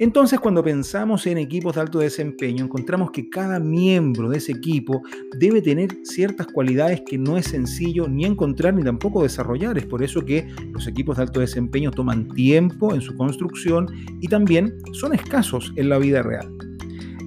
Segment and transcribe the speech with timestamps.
[0.00, 5.02] Entonces, cuando pensamos en equipos de alto desempeño, encontramos que cada miembro de ese equipo
[5.38, 9.78] debe tener ciertas cualidades que no es sencillo ni encontrar ni tampoco desarrollar.
[9.78, 13.86] Es por eso que los equipos de alto desempeño toman tiempo en su construcción
[14.20, 16.50] y también son escasos en la vida real.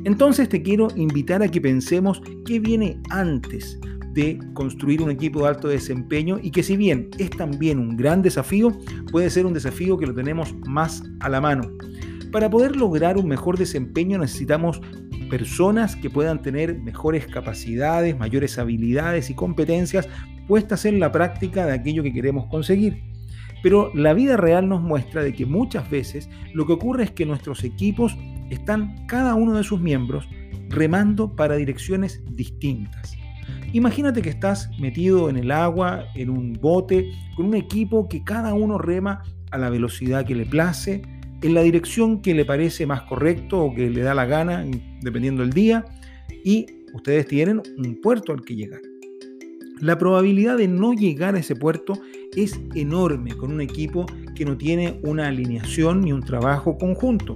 [0.04, 3.80] Entonces te quiero invitar a que pensemos qué viene antes
[4.12, 8.22] de construir un equipo de alto desempeño y que si bien es también un gran
[8.22, 8.78] desafío,
[9.10, 11.72] puede ser un desafío que lo tenemos más a la mano.
[12.32, 14.82] Para poder lograr un mejor desempeño necesitamos
[15.30, 20.08] personas que puedan tener mejores capacidades, mayores habilidades y competencias
[20.48, 23.04] puestas en la práctica de aquello que queremos conseguir.
[23.64, 27.26] Pero la vida real nos muestra de que muchas veces lo que ocurre es que
[27.26, 28.18] nuestros equipos
[28.50, 30.28] están cada uno de sus miembros
[30.70, 33.16] remando para direcciones distintas.
[33.74, 38.54] Imagínate que estás metido en el agua, en un bote, con un equipo que cada
[38.54, 41.02] uno rema a la velocidad que le place,
[41.42, 44.66] en la dirección que le parece más correcto o que le da la gana,
[45.02, 45.86] dependiendo del día,
[46.44, 48.82] y ustedes tienen un puerto al que llegar.
[49.80, 51.94] La probabilidad de no llegar a ese puerto
[52.36, 54.06] es enorme con un equipo
[54.36, 57.36] que no tiene una alineación ni un trabajo conjunto.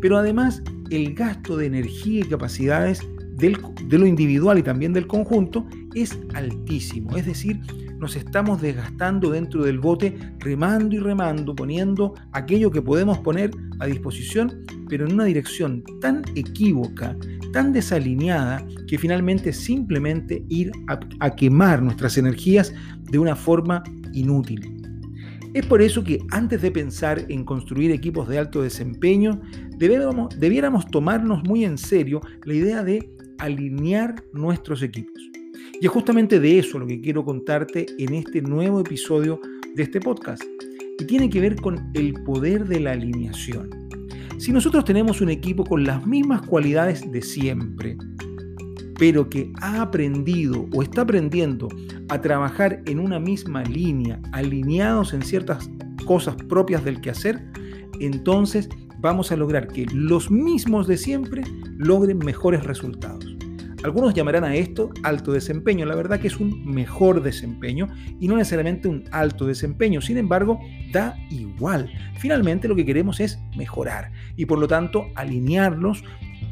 [0.00, 3.06] Pero además, el gasto de energía y capacidades
[3.36, 7.16] de lo individual y también del conjunto es altísimo.
[7.16, 7.60] Es decir,
[7.98, 13.50] nos estamos desgastando dentro del bote, remando y remando, poniendo aquello que podemos poner
[13.80, 17.16] a disposición, pero en una dirección tan equívoca,
[17.52, 20.70] tan desalineada, que finalmente simplemente ir
[21.20, 22.72] a, quemar nuestras energías
[23.10, 23.82] de una forma
[24.12, 24.74] inútil.
[25.54, 29.40] Es por eso que antes de pensar en construir equipos de alto desempeño,
[29.78, 35.37] debiéramos tomarnos muy en serio la idea de alinear nuestros equipos.
[35.80, 39.40] Y es justamente de eso lo que quiero contarte en este nuevo episodio
[39.76, 40.42] de este podcast.
[40.98, 43.70] Y tiene que ver con el poder de la alineación.
[44.38, 47.96] Si nosotros tenemos un equipo con las mismas cualidades de siempre,
[48.98, 51.68] pero que ha aprendido o está aprendiendo
[52.08, 55.70] a trabajar en una misma línea, alineados en ciertas
[56.04, 57.40] cosas propias del quehacer,
[58.00, 58.68] entonces
[58.98, 61.42] vamos a lograr que los mismos de siempre
[61.76, 63.17] logren mejores resultados.
[63.84, 65.86] Algunos llamarán a esto alto desempeño.
[65.86, 70.00] La verdad que es un mejor desempeño y no necesariamente un alto desempeño.
[70.00, 70.58] Sin embargo,
[70.92, 71.90] da igual.
[72.18, 76.02] Finalmente lo que queremos es mejorar y por lo tanto alinearnos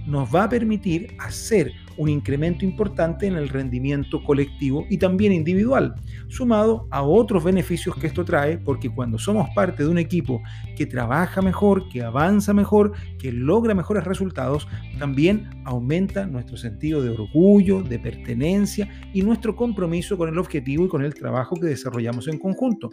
[0.06, 5.94] nos va a permitir hacer un incremento importante en el rendimiento colectivo y también individual,
[6.28, 10.42] sumado a otros beneficios que esto trae, porque cuando somos parte de un equipo
[10.76, 17.10] que trabaja mejor, que avanza mejor, que logra mejores resultados, también aumenta nuestro sentido de
[17.10, 22.28] orgullo, de pertenencia y nuestro compromiso con el objetivo y con el trabajo que desarrollamos
[22.28, 22.90] en conjunto.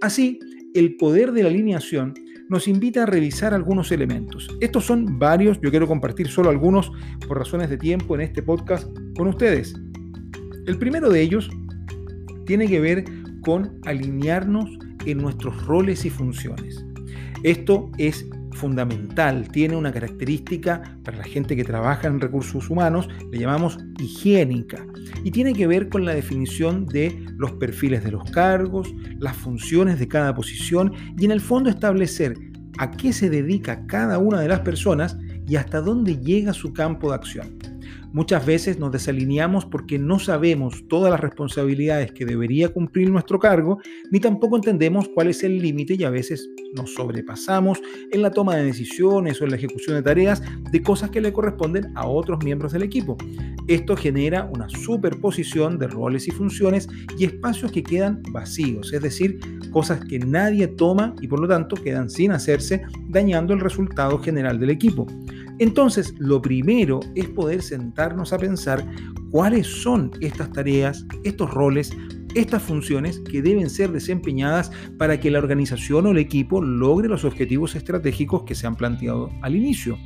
[0.00, 0.38] Así,
[0.74, 2.14] el poder de la alineación
[2.48, 4.48] nos invita a revisar algunos elementos.
[4.60, 6.90] Estos son varios, yo quiero compartir solo algunos
[7.26, 9.74] por razones de tiempo en este podcast con ustedes.
[10.66, 11.50] El primero de ellos
[12.46, 13.04] tiene que ver
[13.42, 14.70] con alinearnos
[15.06, 16.84] en nuestros roles y funciones.
[17.42, 18.28] Esto es
[18.58, 24.84] fundamental, tiene una característica para la gente que trabaja en recursos humanos, le llamamos higiénica,
[25.24, 29.98] y tiene que ver con la definición de los perfiles de los cargos, las funciones
[29.98, 32.36] de cada posición y en el fondo establecer
[32.78, 35.16] a qué se dedica cada una de las personas
[35.46, 37.57] y hasta dónde llega su campo de acción.
[38.12, 43.78] Muchas veces nos desalineamos porque no sabemos todas las responsabilidades que debería cumplir nuestro cargo,
[44.10, 48.56] ni tampoco entendemos cuál es el límite y a veces nos sobrepasamos en la toma
[48.56, 52.42] de decisiones o en la ejecución de tareas de cosas que le corresponden a otros
[52.42, 53.18] miembros del equipo.
[53.66, 56.88] Esto genera una superposición de roles y funciones
[57.18, 59.38] y espacios que quedan vacíos, es decir,
[59.70, 64.58] cosas que nadie toma y por lo tanto quedan sin hacerse, dañando el resultado general
[64.58, 65.06] del equipo.
[65.58, 68.86] Entonces, lo primero es poder sentarnos a pensar
[69.30, 71.90] cuáles son estas tareas, estos roles,
[72.34, 77.24] estas funciones que deben ser desempeñadas para que la organización o el equipo logre los
[77.24, 79.98] objetivos estratégicos que se han planteado al inicio.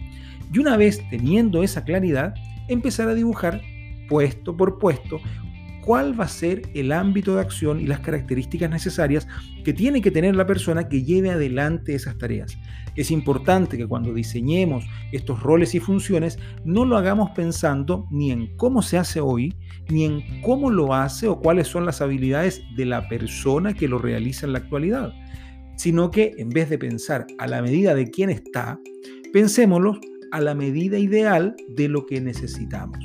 [0.53, 2.35] Y una vez teniendo esa claridad,
[2.69, 3.61] empezar a dibujar
[4.09, 5.21] puesto por puesto
[5.83, 9.27] cuál va a ser el ámbito de acción y las características necesarias
[9.65, 12.57] que tiene que tener la persona que lleve adelante esas tareas.
[12.95, 18.57] Es importante que cuando diseñemos estos roles y funciones no lo hagamos pensando ni en
[18.57, 19.55] cómo se hace hoy,
[19.89, 23.99] ni en cómo lo hace o cuáles son las habilidades de la persona que lo
[23.99, 25.13] realiza en la actualidad,
[25.77, 28.79] sino que en vez de pensar a la medida de quién está,
[29.33, 29.99] pensémoslo
[30.31, 32.99] a la medida ideal de lo que necesitamos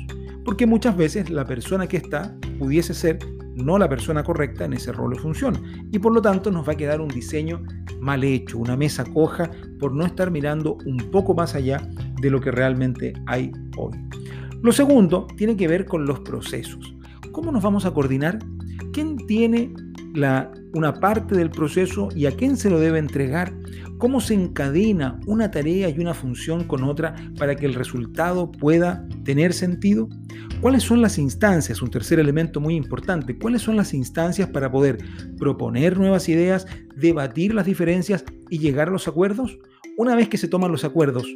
[0.48, 3.18] porque muchas veces la persona que está pudiese ser
[3.54, 5.60] no la persona correcta en ese rol o función.
[5.92, 7.62] Y por lo tanto nos va a quedar un diseño
[8.00, 11.88] mal hecho, una mesa coja, por no estar mirando un poco más allá
[12.20, 13.92] de lo que realmente hay hoy.
[14.62, 16.94] Lo segundo tiene que ver con los procesos.
[17.32, 18.38] ¿Cómo nos vamos a coordinar?
[18.92, 19.72] ¿Quién tiene
[20.14, 23.52] la, una parte del proceso y a quién se lo debe entregar?
[23.98, 29.06] ¿Cómo se encadena una tarea y una función con otra para que el resultado pueda
[29.24, 30.08] tener sentido?
[30.60, 31.82] ¿Cuáles son las instancias?
[31.82, 33.38] Un tercer elemento muy importante.
[33.38, 34.98] ¿Cuáles son las instancias para poder
[35.38, 36.66] proponer nuevas ideas,
[36.96, 39.58] debatir las diferencias y llegar a los acuerdos?
[39.96, 41.26] Una vez que se toman los acuerdos,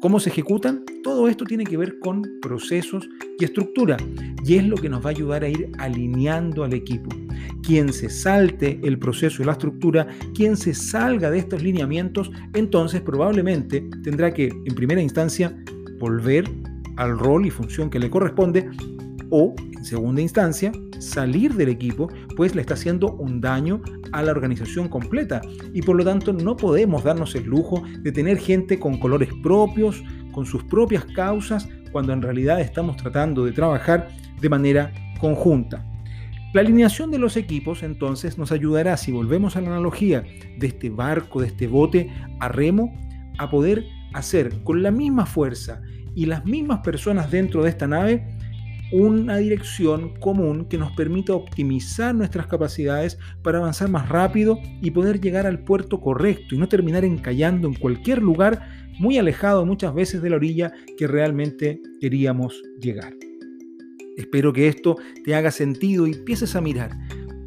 [0.00, 0.84] ¿cómo se ejecutan?
[1.02, 3.08] Todo esto tiene que ver con procesos
[3.38, 3.96] y estructura
[4.44, 7.10] y es lo que nos va a ayudar a ir alineando al equipo.
[7.62, 13.02] Quien se salte el proceso y la estructura, quien se salga de estos lineamientos, entonces
[13.02, 15.56] probablemente tendrá que, en primera instancia,
[15.98, 16.44] volver
[16.96, 18.68] al rol y función que le corresponde
[19.30, 23.80] o, en segunda instancia, salir del equipo, pues le está haciendo un daño
[24.12, 25.40] a la organización completa
[25.72, 30.02] y por lo tanto no podemos darnos el lujo de tener gente con colores propios,
[30.32, 34.08] con sus propias causas, cuando en realidad estamos tratando de trabajar
[34.40, 35.84] de manera conjunta.
[36.52, 40.24] La alineación de los equipos entonces nos ayudará, si volvemos a la analogía
[40.58, 42.10] de este barco, de este bote
[42.40, 42.92] a remo,
[43.38, 45.80] a poder hacer con la misma fuerza
[46.14, 48.26] y las mismas personas dentro de esta nave
[48.92, 55.20] una dirección común que nos permita optimizar nuestras capacidades para avanzar más rápido y poder
[55.20, 58.60] llegar al puerto correcto y no terminar encallando en cualquier lugar
[58.98, 63.14] muy alejado muchas veces de la orilla que realmente queríamos llegar.
[64.16, 66.90] Espero que esto te haga sentido y empieces a mirar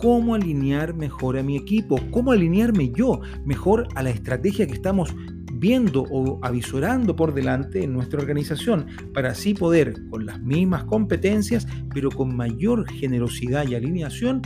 [0.03, 5.15] cómo alinear mejor a mi equipo, cómo alinearme yo mejor a la estrategia que estamos
[5.63, 11.65] viendo o avisorando por delante en nuestra organización para así poder, con las mismas competencias,
[11.93, 14.41] pero con mayor generosidad y alineación,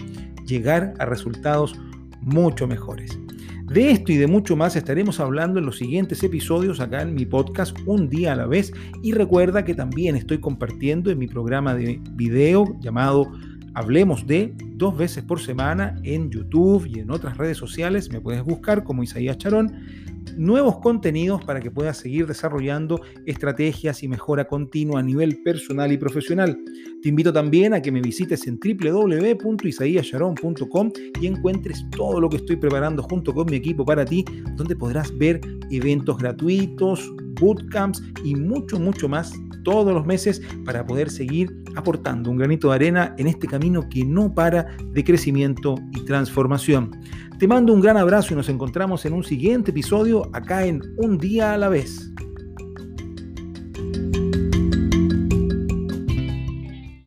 [0.46, 1.74] llegar a resultados
[2.22, 3.18] mucho mejores.
[3.63, 7.25] De esto y de mucho más estaremos hablando en los siguientes episodios acá en mi
[7.25, 11.74] podcast Un día a la vez y recuerda que también estoy compartiendo en mi programa
[11.74, 13.32] de video llamado
[13.74, 18.12] Hablemos de dos veces por semana en YouTube y en otras redes sociales.
[18.12, 19.72] Me puedes buscar como Isaías Charón
[20.36, 25.98] nuevos contenidos para que puedas seguir desarrollando estrategias y mejora continua a nivel personal y
[25.98, 26.57] profesional.
[27.01, 30.91] Te invito también a que me visites en www.isaíasharon.com
[31.22, 35.15] y encuentres todo lo que estoy preparando junto con mi equipo para ti, donde podrás
[35.17, 35.39] ver
[35.72, 39.34] eventos gratuitos, bootcamps y mucho, mucho más
[39.68, 44.06] todos los meses para poder seguir aportando un granito de arena en este camino que
[44.06, 46.98] no para de crecimiento y transformación.
[47.38, 51.18] Te mando un gran abrazo y nos encontramos en un siguiente episodio acá en Un
[51.18, 52.14] día a la vez.